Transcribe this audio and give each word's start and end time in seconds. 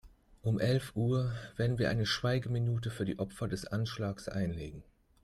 Um 0.41 0.59
elf 0.59 0.95
Uhr 0.95 1.31
werden 1.57 1.77
wir 1.77 1.91
eine 1.91 2.07
Schweigeminute 2.07 2.89
für 2.89 3.05
die 3.05 3.19
Opfer 3.19 3.47
des 3.47 3.67
Anschlags 3.67 4.27
einlegen. 4.27 4.83